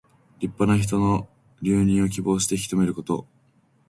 [0.39, 1.29] 立派な人の
[1.61, 3.27] 留任を希望して引き留めること。